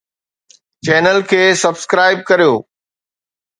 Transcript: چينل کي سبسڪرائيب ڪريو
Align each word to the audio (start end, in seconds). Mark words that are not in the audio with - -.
چينل 0.85 1.19
کي 1.33 1.41
سبسڪرائيب 1.65 2.19
ڪريو 2.33 2.53